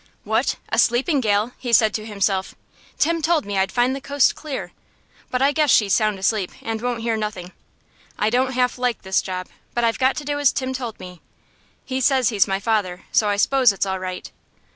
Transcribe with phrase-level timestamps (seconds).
[0.23, 2.55] "What, a sleeping gal!" he said to himself.
[2.97, 4.71] "Tim told me I'd find the coast clear,
[5.29, 7.51] but I guess she's sound asleep, and won't hear nothing.
[8.17, 9.45] I don't half like this job,
[9.75, 11.21] but I've got to do as Tim told me.
[11.85, 14.31] He says he's my father, so I s'pose it's all right.